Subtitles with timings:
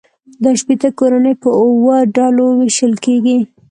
[0.43, 3.37] دا شپیته کورنۍ په اووه ډلو وېشل کېږي